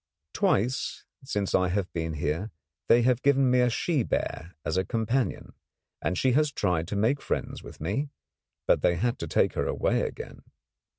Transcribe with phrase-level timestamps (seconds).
[0.33, 2.49] Twice since I have been here
[2.87, 5.53] they have given me a she bear as a companion,
[6.01, 8.09] and she has tried to make friends with me;
[8.65, 10.41] but they had to take her away again.